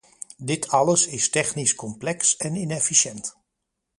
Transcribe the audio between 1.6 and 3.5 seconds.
complex en inefficiënt.